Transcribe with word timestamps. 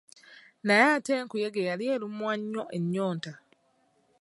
Naye 0.65 0.85
ate 0.95 1.11
enkuyege 1.19 1.61
yali 1.69 1.85
erumwa 1.95 2.31
nnyo 2.39 2.63
ennyonta. 2.77 3.31